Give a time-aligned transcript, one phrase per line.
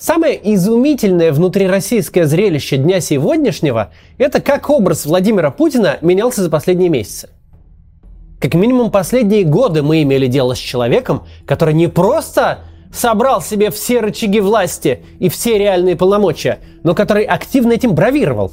[0.00, 7.28] Самое изумительное внутрироссийское зрелище дня сегодняшнего– это как образ Владимира Путина менялся за последние месяцы.
[8.40, 12.60] Как минимум последние годы мы имели дело с человеком, который не просто
[12.90, 18.52] собрал себе все рычаги власти и все реальные полномочия, но который активно этим бравировал.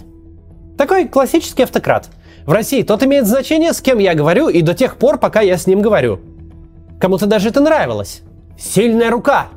[0.78, 2.10] Такой классический автократ.
[2.46, 5.58] В России тот имеет значение, с кем я говорю, и до тех пор, пока я
[5.58, 6.20] с ним говорю.
[7.00, 8.22] Кому-то даже это нравилось.
[8.60, 9.48] Сильная рука,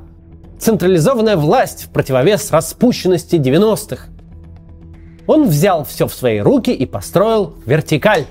[0.61, 4.07] централизованная власть в противовес распущенности 90-х.
[5.27, 8.27] Он взял все в свои руки и построил вертикаль.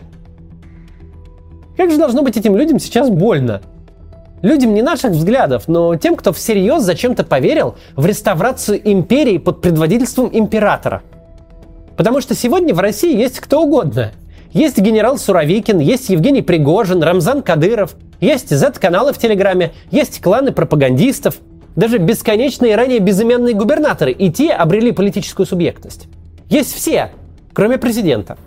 [1.76, 3.62] Как же должно быть этим людям сейчас больно?
[4.42, 10.30] Людям не наших взглядов, но тем, кто всерьез зачем-то поверил в реставрацию империи под предводительством
[10.32, 11.02] императора.
[11.98, 14.12] Потому что сегодня в России есть кто угодно.
[14.54, 21.38] Есть генерал Суровикин, есть Евгений Пригожин, Рамзан Кадыров, есть Z-каналы в Телеграме, есть кланы пропагандистов–
[21.80, 26.08] даже бесконечные ранее безымянные губернаторы и те обрели политическую субъектность.
[26.50, 27.12] Есть все,
[27.54, 28.38] кроме президента.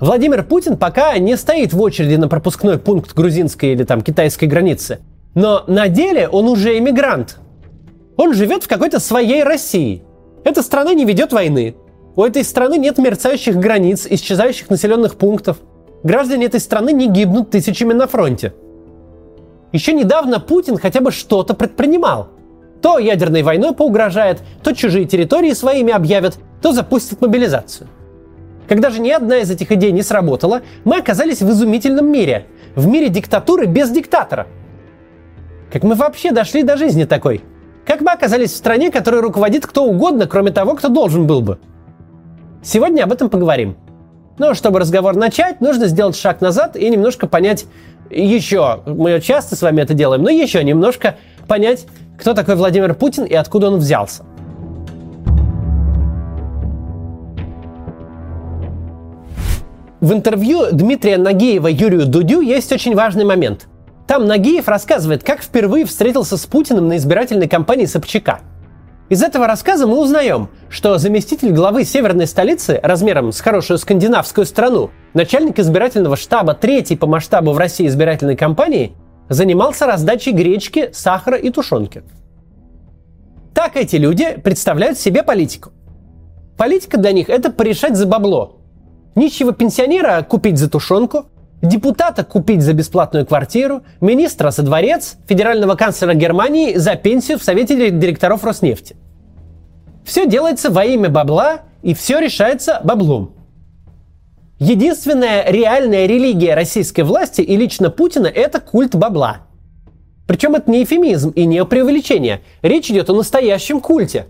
[0.00, 4.98] Владимир Путин пока не стоит в очереди на пропускной пункт грузинской или там китайской границы.
[5.34, 7.38] Но на деле он уже иммигрант.
[8.18, 10.02] Он живет в какой-то своей России.
[10.44, 11.74] Эта страна не ведет войны.
[12.16, 15.56] У этой страны нет мерцающих границ, исчезающих населенных пунктов.
[16.02, 18.52] Граждане этой страны не гибнут тысячами на фронте.
[19.74, 22.28] Еще недавно Путин хотя бы что-то предпринимал.
[22.80, 27.88] То ядерной войной поугрожает, то чужие территории своими объявят, то запустит мобилизацию.
[28.68, 32.46] Когда же ни одна из этих идей не сработала, мы оказались в изумительном мире.
[32.76, 34.46] В мире диктатуры без диктатора.
[35.72, 37.42] Как мы вообще дошли до жизни такой?
[37.84, 41.58] Как мы оказались в стране, которой руководит кто угодно, кроме того, кто должен был бы?
[42.62, 43.76] Сегодня об этом поговорим.
[44.38, 47.66] Но чтобы разговор начать, нужно сделать шаг назад и немножко понять,
[48.10, 51.16] еще, мы часто с вами это делаем, но еще немножко
[51.46, 51.86] понять,
[52.18, 54.24] кто такой Владимир Путин и откуда он взялся.
[60.00, 63.68] В интервью Дмитрия Нагиева Юрию Дудю есть очень важный момент.
[64.06, 68.40] Там Нагиев рассказывает, как впервые встретился с Путиным на избирательной кампании Собчака–
[69.14, 74.90] из этого рассказа мы узнаем, что заместитель главы северной столицы размером с хорошую скандинавскую страну,
[75.14, 78.96] начальник избирательного штаба третьей по масштабу в России избирательной кампании,
[79.28, 82.02] занимался раздачей гречки, сахара и тушенки.
[83.54, 85.70] Так эти люди представляют себе политику.
[86.58, 88.56] Политика для них– это порешать за бабло.
[89.14, 91.26] Нищего пенсионера купить за тушенку,
[91.62, 97.92] депутата купить за бесплатную квартиру, министра за дворец, федерального канцлера Германии за пенсию в Совете
[97.92, 98.96] директоров Роснефти.
[100.04, 103.34] Все делается во имя бабла, и все решается баблом.
[104.58, 109.38] Единственная реальная религия российской власти и лично Путина– это культ бабла.
[110.26, 112.40] Причем это не эфемизм и не преувеличение.
[112.62, 114.26] Речь идет о настоящем культе.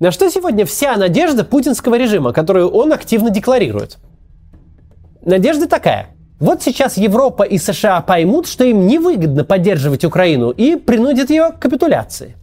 [0.00, 3.98] На что сегодня вся надежда путинского режима, которую он активно декларирует?
[5.22, 6.16] Надежда такая.
[6.40, 11.58] Вот сейчас Европа и США поймут, что им невыгодно поддерживать Украину и принудят ее к
[11.58, 12.34] капитуляции.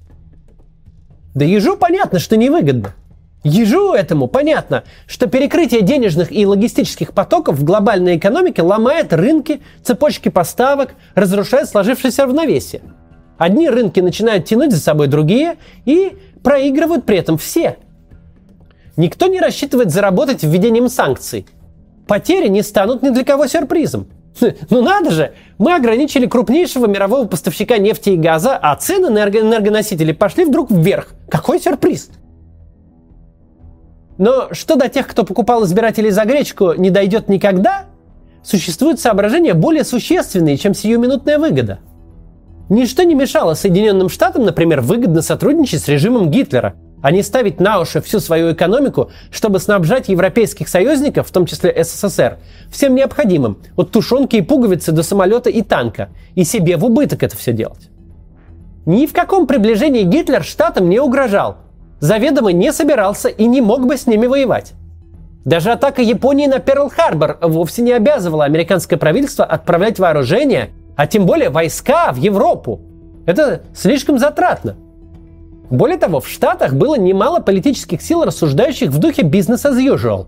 [1.38, 2.96] Да ежу понятно, что невыгодно.
[3.44, 10.30] Ежу этому понятно, что перекрытие денежных и логистических потоков в глобальной экономике ломает рынки, цепочки
[10.30, 12.82] поставок, разрушает сложившееся равновесие.
[13.38, 17.78] Одни рынки начинают тянуть за собой другие и проигрывают при этом все.
[18.96, 21.46] Никто не рассчитывает заработать введением санкций–
[22.08, 24.08] потери не станут ни для кого сюрпризом.
[24.70, 30.12] Ну надо же, мы ограничили крупнейшего мирового поставщика нефти и газа, а цены на энергоносители
[30.12, 31.14] пошли вдруг вверх.
[31.30, 32.10] Какой сюрприз!
[34.18, 37.86] Но что до тех, кто покупал избирателей за гречку, не дойдет никогда,
[38.44, 41.80] существуют соображения более существенные, чем сиюминутная выгода.
[42.70, 47.80] Ничто не мешало Соединенным Штатам, например, выгодно сотрудничать с режимом Гитлера– а не ставить на
[47.80, 52.38] уши всю свою экономику, чтобы снабжать европейских союзников, в том числе СССР,
[52.72, 57.38] всем необходимым, от тушенки и пуговицы до самолета и танка, и себе в убыток это
[57.38, 57.90] все делать.
[58.86, 61.58] Ни в каком приближении Гитлер штатам не угрожал,
[62.00, 64.74] заведомо не собирался и не мог бы с ними воевать.
[65.46, 71.50] Даже атака Японии на Перл-Харбор вовсе не обязывала американское правительство отправлять вооружение, а тем более
[71.50, 72.82] войска в Европу.
[73.26, 74.76] Это слишком затратно–
[75.70, 80.28] более того, в Штатах было немало политических сил, рассуждающих в духе business as usual,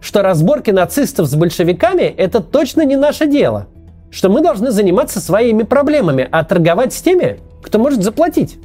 [0.00, 3.68] что разборки нацистов с большевиками– это точно не наше дело,
[4.10, 8.58] что мы должны заниматься своими проблемами, а торговать с теми, кто может заплатить.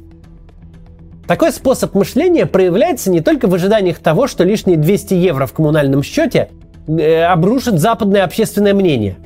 [1.28, 6.02] Такой способ мышления проявляется не только в ожиданиях того, что лишние 200 евро в коммунальном
[6.02, 6.50] счете
[6.86, 9.16] э, обрушит западное общественное мнение.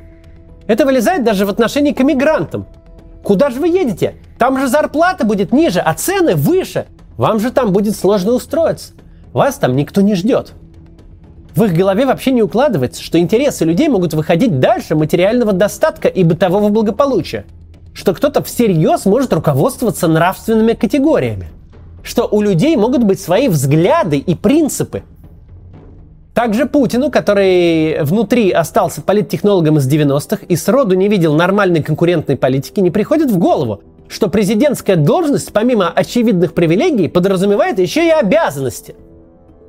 [0.67, 2.65] Это вылезает даже в отношении к эмигрантам.
[3.23, 4.15] Куда же вы едете?
[4.41, 6.87] Там же зарплата будет ниже, а цены выше.
[7.15, 8.93] Вам же там будет сложно устроиться.
[9.33, 10.53] Вас там никто не ждет.
[11.55, 16.23] В их голове вообще не укладывается, что интересы людей могут выходить дальше материального достатка и
[16.23, 17.45] бытового благополучия.
[17.93, 21.49] Что кто-то всерьез может руководствоваться нравственными категориями.
[22.01, 25.03] Что у людей могут быть свои взгляды и принципы.
[26.33, 32.79] Также Путину, который внутри остался политтехнологом из 90-х и сроду не видел нормальной конкурентной политики,
[32.79, 38.95] не приходит в голову, что президентская должность, помимо очевидных привилегий, подразумевает еще и обязанности–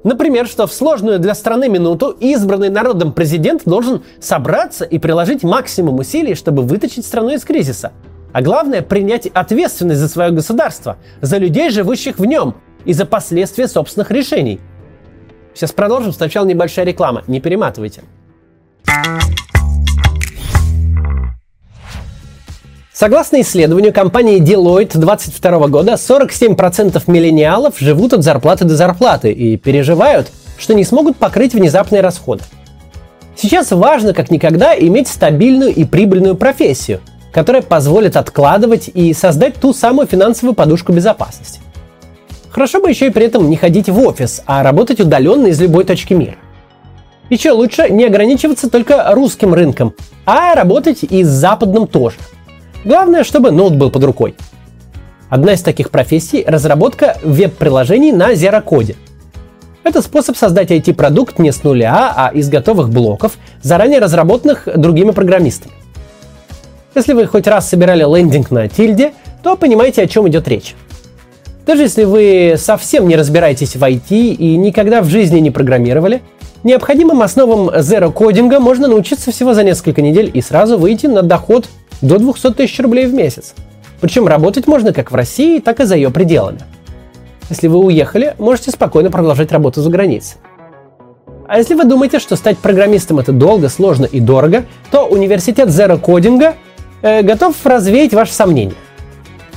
[0.04, 6.00] Например, что в сложную для страны минуту избранный народом президент должен собраться и приложить максимум
[6.00, 7.92] усилий, чтобы вытащить страну из кризиса.
[8.32, 13.68] А главное, принять ответственность за свое государство, за людей, живущих в нем, и за последствия
[13.68, 14.58] собственных решений.
[15.54, 16.12] Сейчас продолжим.
[16.12, 17.22] Сначала небольшая реклама.
[17.28, 18.02] Не перематывайте.
[22.94, 30.30] Согласно исследованию компании Deloitte 2022 года, 47% миллениалов живут от зарплаты до зарплаты и переживают,
[30.58, 32.44] что не смогут покрыть внезапные расходы.
[33.34, 37.00] Сейчас важно как никогда иметь стабильную и прибыльную профессию,
[37.32, 41.60] которая позволит откладывать и создать ту самую финансовую подушку безопасности.
[42.50, 45.84] Хорошо бы еще и при этом не ходить в офис, а работать удаленно из любой
[45.84, 46.36] точки мира.
[47.30, 49.94] Еще лучше не ограничиваться только русским рынком,
[50.26, 52.16] а работать и с западным тоже–
[52.84, 54.34] Главное, чтобы ноут был под рукой.
[55.30, 58.96] Одна из таких профессий– разработка веб-приложений на Zero-коде.
[59.84, 65.72] Это способ создать IT-продукт не с нуля, а из готовых блоков, заранее разработанных другими программистами.
[66.94, 69.12] Если вы хоть раз собирали лендинг на тильде,
[69.42, 70.74] то понимаете, о чем идет речь.
[71.64, 76.20] Даже если вы совсем не разбираетесь в IT и никогда в жизни не программировали,
[76.64, 81.68] необходимым основам зеро-кодинга можно научиться всего за несколько недель и сразу выйти на доход
[82.02, 83.54] до 200 тысяч рублей в месяц.
[84.00, 86.60] Причем работать можно как в России, так и за ее пределами.
[87.48, 90.38] Если вы уехали, можете спокойно продолжать работу за границей.
[91.48, 96.00] А если вы думаете, что стать программистом это долго, сложно и дорого, то университет Zero
[96.00, 96.54] Coding
[97.02, 98.74] э, готов развеять ваши сомнения.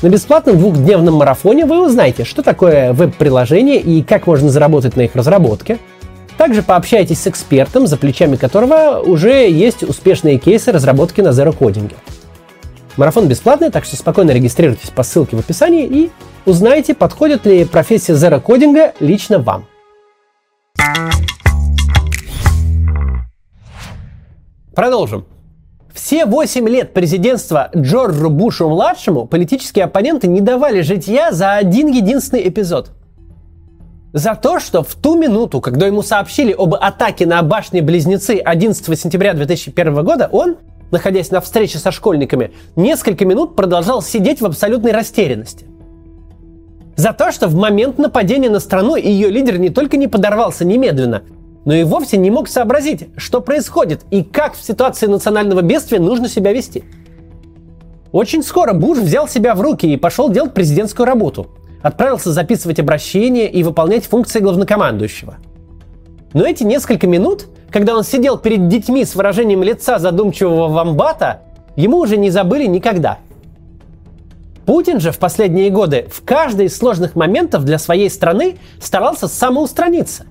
[0.02, 5.16] На бесплатном двухдневном марафоне вы узнаете, что такое веб-приложение и как можно заработать на их
[5.16, 5.80] разработке.
[6.38, 11.94] Также пообщайтесь с экспертом, за плечами которого уже есть успешные кейсы разработки на Zero Coding.
[12.98, 16.12] Марафон бесплатный, так что спокойно регистрируйтесь по ссылке в описании и
[16.46, 19.66] узнайте, подходит ли профессия Zero кодинга лично вам.
[24.74, 25.26] Продолжим.
[25.94, 32.92] Все 8 лет президентства Джорджу Бушу-младшему политические оппоненты не давали житья за один единственный эпизод.
[34.14, 39.34] За то, что в ту минуту, когда ему сообщили об атаке на башни-близнецы 11 сентября
[39.34, 40.58] 2001 года, он
[40.96, 45.66] находясь на встрече со школьниками, несколько минут продолжал сидеть в абсолютной растерянности.
[46.96, 51.24] За то, что в момент нападения на страну ее лидер не только не подорвался немедленно,
[51.66, 56.30] но и вовсе не мог сообразить, что происходит и как в ситуации национального бедствия нужно
[56.30, 56.86] себя вести.
[58.14, 61.48] Очень скоро Буш взял себя в руки и пошел делать президентскую работу.
[61.82, 65.36] Отправился записывать обращения и выполнять функции главнокомандующего.
[66.32, 71.42] Но эти несколько минут когда он сидел перед детьми с выражением лица задумчивого вамбата,
[71.76, 73.18] ему уже не забыли никогда.
[74.66, 80.24] Путин же в последние годы в каждый из сложных моментов для своей страны старался самоустраниться,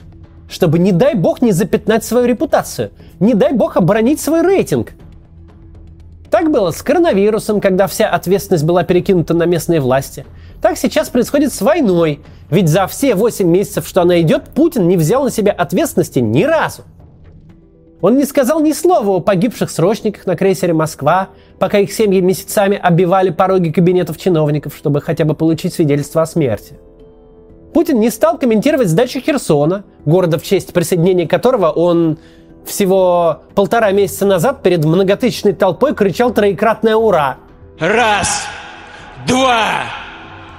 [0.49, 4.93] чтобы, не дай бог, не запятнать свою репутацию, не дай бог оборонить свой рейтинг.
[6.31, 10.25] Так было с коронавирусом, когда вся ответственность была перекинута на местные власти.
[10.63, 14.97] Так сейчас происходит с войной, ведь за все 8 месяцев, что она идет, Путин не
[14.97, 16.85] взял на себя ответственности ни разу.
[18.05, 22.77] Он не сказал ни слова о погибших срочниках на крейсере «Москва», пока их семьи месяцами
[22.77, 26.75] оббивали пороги кабинетов чиновников, чтобы хотя бы получить свидетельство о смерти.
[27.73, 32.19] Путин не стал комментировать сдачу Херсона, города в честь присоединения которого он
[32.67, 37.39] всего полтора месяца назад перед многотысячной толпой кричал троекратное «Ура!».
[37.79, 38.43] Раз,
[39.27, 39.85] два,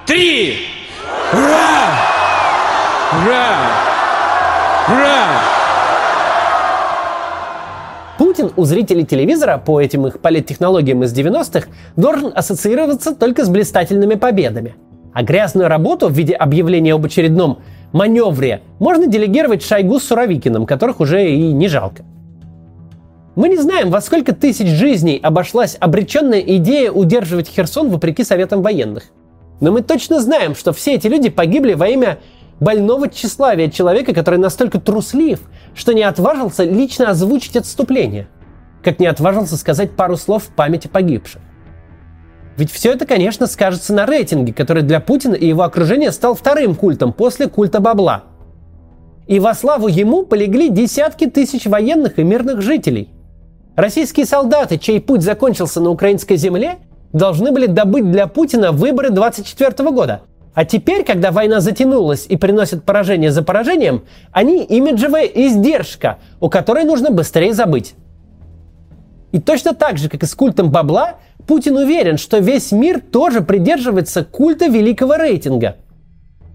[0.04, 0.56] три!
[1.32, 1.94] Ура!
[3.22, 3.56] Ура!
[4.88, 5.65] Ура!
[8.36, 14.16] Путин у зрителей телевизора по этим их политтехнологиям из 90-х должен ассоциироваться только с блистательными
[14.16, 14.74] победами.
[15.14, 17.60] А грязную работу в виде объявления об очередном
[17.92, 22.04] маневре можно делегировать Шойгу с Суровикиным, которых уже и не жалко.
[23.36, 29.04] Мы не знаем, во сколько тысяч жизней обошлась обреченная идея удерживать Херсон вопреки советам военных.
[29.60, 32.18] Но мы точно знаем, что все эти люди погибли во имя
[32.60, 35.40] больного тщеславия человека, который настолько труслив,
[35.74, 38.28] что не отважился лично озвучить отступление,
[38.82, 41.40] как не отважился сказать пару слов в памяти погибших.
[42.56, 46.74] Ведь все это, конечно, скажется на рейтинге, который для Путина и его окружения стал вторым
[46.74, 48.24] культом после культа бабла.
[49.26, 53.10] И во славу ему полегли десятки тысяч военных и мирных жителей.
[53.74, 56.78] Российские солдаты, чей путь закончился на украинской земле,
[57.12, 60.22] должны были добыть для Путина выборы 24 года.
[60.56, 66.84] А теперь, когда война затянулась и приносит поражение за поражением, они имиджевая издержка, у которой
[66.84, 67.94] нужно быстрее забыть.
[69.32, 73.42] И точно так же, как и с культом бабла, Путин уверен, что весь мир тоже
[73.42, 75.76] придерживается культа великого рейтинга.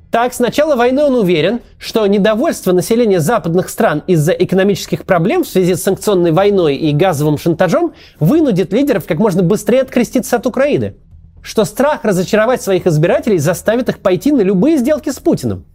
[0.09, 5.47] Так, с начала войны он уверен, что недовольство населения западных стран из-за экономических проблем в
[5.47, 10.95] связи с санкционной войной и газовым шантажом вынудит лидеров как можно быстрее откреститься от Украины.
[11.41, 15.65] Что страх разочаровать своих избирателей заставит их пойти на любые сделки с Путиным.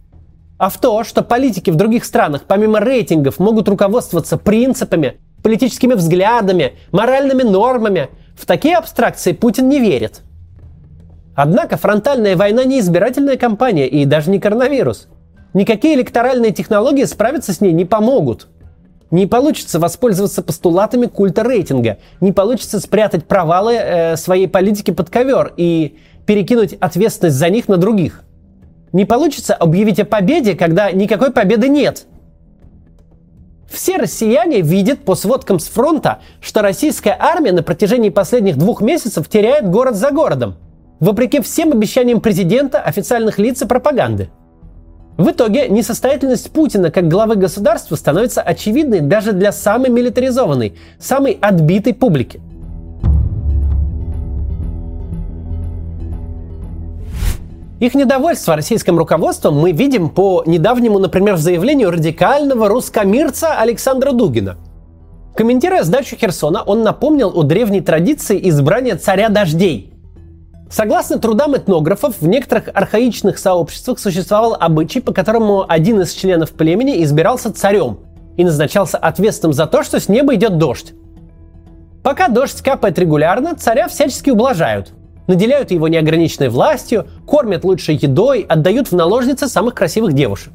[0.57, 6.73] А в то, что политики в других странах помимо рейтингов могут руководствоваться принципами, политическими взглядами,
[6.91, 10.21] моральными нормами, в такие абстракции Путин не верит.
[11.35, 15.07] Однако фронтальная война не избирательная кампания и даже не коронавирус.
[15.53, 18.47] Никакие электоральные технологии справиться с ней не помогут.
[19.09, 21.97] Не получится воспользоваться постулатами культа рейтинга.
[22.19, 27.77] Не получится спрятать провалы э, своей политики под ковер и перекинуть ответственность за них на
[27.77, 28.23] других.
[28.91, 32.05] Не получится объявить о победе, когда никакой победы нет–
[33.69, 39.27] все россияне видят по сводкам с фронта, что российская армия на протяжении последних двух месяцев
[39.27, 40.55] теряет город за городом,
[40.99, 44.29] вопреки всем обещаниям президента, официальных лиц и пропаганды.
[45.17, 51.95] В итоге несостоятельность Путина как главы государства становится очевидной даже для самой милитаризованной, самой отбитой
[51.95, 52.39] публики.
[57.79, 64.57] Их недовольство российским руководством мы видим по недавнему, например, заявлению радикального русскомирца Александра Дугина.
[65.35, 69.96] Комментируя сдачу Херсона, он напомнил о древней традиции избрания царя дождей.
[70.69, 77.03] Согласно трудам этнографов, в некоторых архаичных сообществах существовал обычай, по которому один из членов племени
[77.03, 77.99] избирался царем
[78.35, 80.93] и назначался ответственным за то, что с неба идет дождь.
[82.03, 84.93] Пока дождь капает регулярно, царя всячески ублажают
[85.27, 90.53] наделяют его неограниченной властью, кормят лучшей едой, отдают в наложницы самых красивых девушек.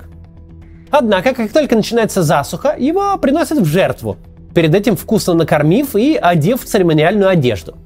[0.91, 4.17] Однако, как только начинается засуха, его приносят в жертву,
[4.55, 7.77] перед этим вкусно накормив и одев в церемониальную одежду.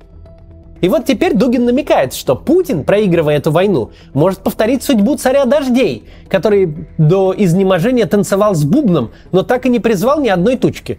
[0.81, 6.05] И вот теперь Дугин намекает, что Путин, проигрывая эту войну, может повторить судьбу царя дождей,
[6.29, 10.99] который до изнеможения танцевал с бубном, но так и не призвал ни одной тучки.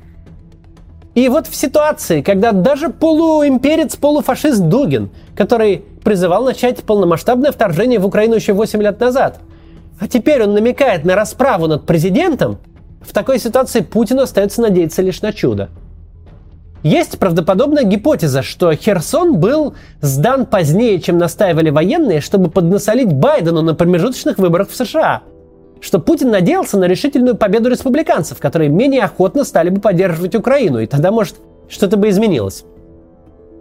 [1.14, 8.06] И вот в ситуации, когда даже полуимперец, полуфашист Дугин, который призывал начать полномасштабное вторжение в
[8.06, 9.40] Украину еще 8 лет назад,
[10.00, 12.60] а теперь он намекает на расправу над президентом,
[13.02, 15.70] в такой ситуации Путину остается надеяться лишь на чудо.
[16.84, 23.74] Есть правдоподобная гипотеза, что Херсон был сдан позднее, чем настаивали военные, чтобы поднасолить Байдену на
[23.74, 25.22] промежуточных выборах в США–
[25.82, 30.86] что Путин надеялся на решительную победу республиканцев, которые менее охотно стали бы поддерживать Украину, и
[30.86, 31.36] тогда, может,
[31.70, 32.66] что-то бы изменилось.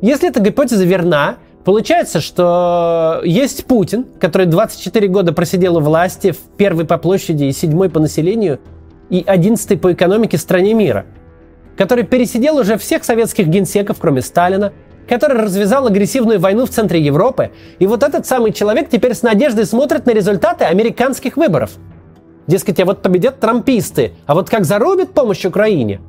[0.01, 6.39] Если эта гипотеза верна, получается, что есть Путин, который 24 года просидел у власти в
[6.57, 8.61] первой по площади и седьмой по населению
[9.09, 11.07] и одиннадцатой по экономике стране мира,
[11.77, 14.73] который пересидел уже всех советских генсеков, кроме Сталина,
[15.09, 19.67] который развязал агрессивную войну в центре Европы, и вот этот самый человек теперь с надеждой
[19.67, 21.73] смотрит на результаты американских выборов–
[22.47, 26.01] Дескать, а вот победят трамписты, а вот как зарубят помощь Украине?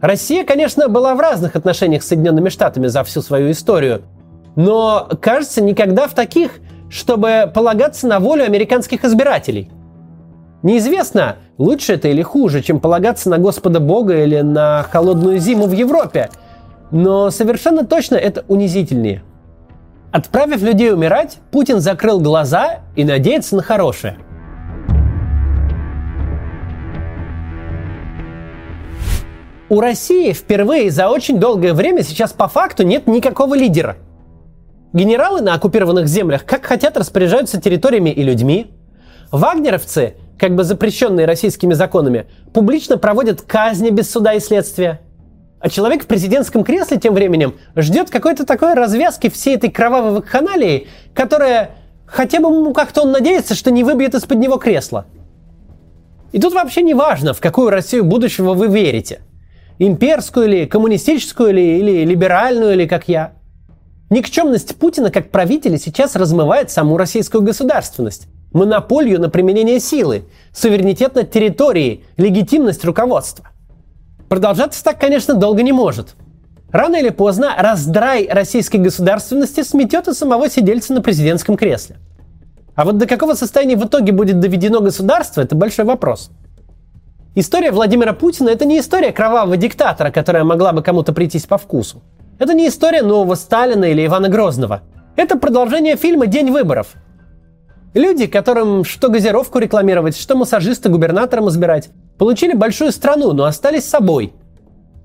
[0.00, 4.02] Россия, конечно, была в разных отношениях с Соединенными Штатами за всю свою историю,
[4.54, 6.52] но, кажется, никогда в таких,
[6.88, 9.70] чтобы полагаться на волю американских избирателей.
[10.62, 15.72] Неизвестно, лучше это или хуже, чем полагаться на Господа Бога или на холодную зиму в
[15.72, 16.30] Европе,
[16.90, 19.22] но совершенно точно это унизительнее.
[20.12, 24.18] Отправив людей умирать, Путин закрыл глаза и надеется на хорошее–
[29.70, 33.98] У России впервые за очень долгое время сейчас по факту нет никакого лидера.
[34.92, 38.72] Генералы на оккупированных землях как хотят распоряжаются территориями и людьми.
[39.30, 45.02] Вагнеровцы, как бы запрещенные российскими законами, публично проводят казни без суда и следствия.
[45.60, 50.88] А человек в президентском кресле тем временем ждет какой-то такой развязки всей этой кровавой вакханалии,
[51.14, 51.72] которая
[52.06, 55.04] хотя бы ну, как-то он надеется, что не выбьет из-под него кресло.
[56.32, 59.20] И тут вообще не важно, в какую Россию будущего вы верите–
[59.78, 63.32] имперскую ли, коммунистическую ли, или либеральную ли, как я.
[64.10, 71.30] Никчемность Путина как правителя сейчас размывает саму российскую государственность, монополию на применение силы, суверенитет над
[71.30, 73.46] территорией, легитимность руководства.
[74.28, 76.14] Продолжаться так, конечно, долго не может.
[76.70, 81.96] Рано или поздно раздрай российской государственности сметет и самого сидельца на президентском кресле.
[82.76, 86.30] А вот до какого состояния в итоге будет доведено государство, это большой вопрос.
[87.34, 92.02] История Владимира Путина– это не история кровавого диктатора, которая могла бы кому-то прийтись по вкусу.
[92.38, 94.82] Это не история нового Сталина или Ивана Грозного.
[95.16, 96.94] Это продолжение фильма «День выборов».
[97.94, 104.32] Люди, которым что газировку рекламировать, что массажиста губернатором избирать, получили большую страну, но остались собой–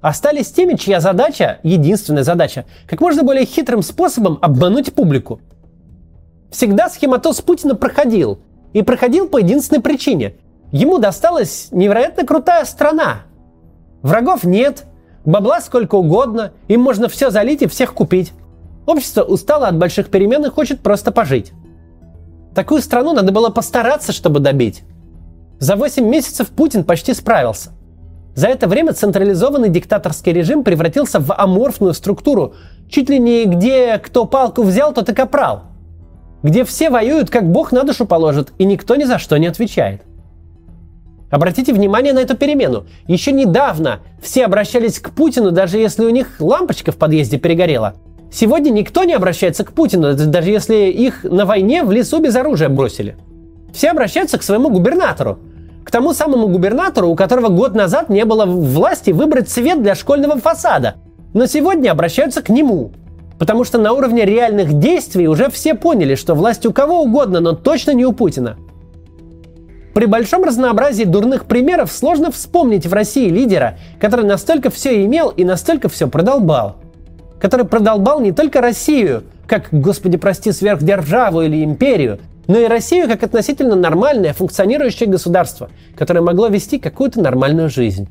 [0.08, 5.42] остались теми, чья задача, единственная задача, как можно более хитрым способом обмануть публику.
[6.52, 8.38] Всегда схематоз Путина проходил.
[8.74, 10.36] И проходил по единственной причине.
[10.72, 13.22] Ему досталась невероятно крутая страна.
[14.04, 14.84] Врагов нет,
[15.26, 18.32] бабла сколько угодно, им можно все залить и всех купить.
[18.86, 21.52] Общество устало от больших перемен и хочет просто пожить.
[22.56, 24.84] Такую страну надо было постараться, чтобы добить.
[25.60, 27.72] За 8 месяцев Путин почти справился–
[28.36, 32.54] за это время централизованный диктаторский режим превратился в аморфную структуру,
[32.90, 35.64] чуть ли не где кто палку взял, тот и капрал.
[36.44, 40.02] Где все воюют, как бог на душу положит, и никто ни за что не отвечает.
[41.32, 42.86] Обратите внимание на эту перемену.
[43.08, 47.96] Еще недавно все обращались к Путину, даже если у них лампочка в подъезде перегорела.
[48.32, 52.70] Сегодня никто не обращается к Путину, даже если их на войне в лесу без оружия
[52.70, 53.16] бросили.
[53.74, 55.40] Все обращаются к своему губернатору,
[55.84, 60.38] к тому самому губернатору, у которого год назад не было власти выбрать цвет для школьного
[60.38, 60.96] фасада.
[61.34, 62.92] Но сегодня обращаются к нему.
[63.38, 67.52] Потому что на уровне реальных действий уже все поняли, что власть у кого угодно, но
[67.52, 68.58] точно не у Путина.
[69.94, 75.44] При большом разнообразии дурных примеров сложно вспомнить в России лидера, который настолько все имел и
[75.44, 76.78] настолько все продолбал.
[77.46, 83.22] Который продолбал не только Россию, как, господи прости, сверхдержаву или империю, но и Россию как
[83.22, 88.08] относительно нормальное функционирующее государство, которое могло вести какую-то нормальную жизнь.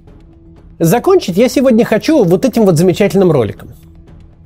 [0.79, 3.71] Закончить я сегодня хочу вот этим вот замечательным роликом.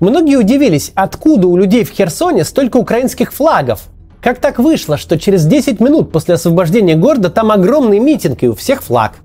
[0.01, 3.89] Многие удивились, откуда у людей в Херсоне столько украинских флагов.
[4.23, 8.55] Как так вышло, что через 10 минут после освобождения города там огромный митинг и у
[8.55, 9.17] всех флаг?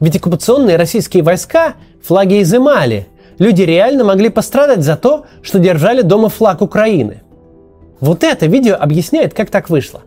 [0.00, 3.06] Ведь оккупационные российские войска флаги изымали.
[3.38, 7.22] Люди реально могли пострадать за то, что держали дома флаг Украины–
[8.00, 10.02] вот это видео объясняет, как так вышло.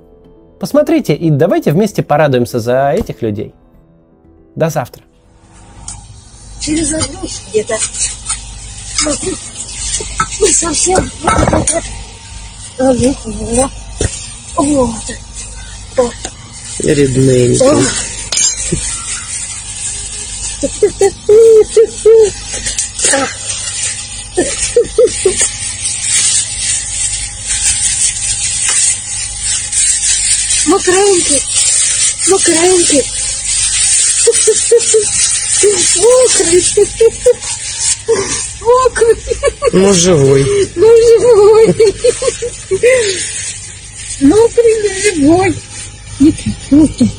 [0.59, 3.53] Посмотрите и давайте вместе порадуемся за этих людей.
[4.55, 5.03] До завтра.
[6.59, 7.75] Через одну где-то.
[8.95, 9.35] Смотри,
[10.39, 11.11] мы совсем
[14.57, 14.95] вот.
[15.97, 16.13] Вот.
[16.79, 17.81] Рідненько.
[30.65, 31.41] Мокренький,
[32.29, 33.03] мокренький.
[35.97, 36.63] Мокрый.
[38.61, 39.17] Мокрый.
[39.73, 40.43] Ну, живой.
[40.75, 40.87] Ну,
[41.19, 41.67] живой.
[44.21, 45.55] Мокрый, но живой.
[46.69, 47.11] Вот тут.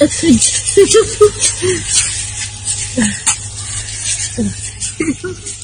[0.00, 0.40] Отходи.
[2.98, 4.52] 嗯
[5.24, 5.57] 嗯